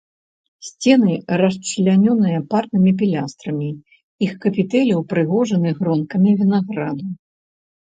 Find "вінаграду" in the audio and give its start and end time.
6.43-7.07